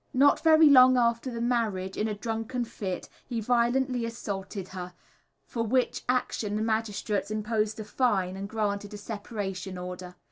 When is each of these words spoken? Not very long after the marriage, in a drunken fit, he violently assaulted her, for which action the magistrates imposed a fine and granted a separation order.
Not 0.15 0.39
very 0.43 0.67
long 0.67 0.97
after 0.97 1.29
the 1.29 1.39
marriage, 1.41 1.95
in 1.95 2.07
a 2.07 2.15
drunken 2.15 2.65
fit, 2.65 3.07
he 3.27 3.39
violently 3.39 4.03
assaulted 4.03 4.69
her, 4.69 4.95
for 5.45 5.61
which 5.61 6.01
action 6.09 6.55
the 6.55 6.63
magistrates 6.63 7.29
imposed 7.29 7.79
a 7.79 7.83
fine 7.83 8.35
and 8.35 8.49
granted 8.49 8.95
a 8.95 8.97
separation 8.97 9.77
order. 9.77 10.15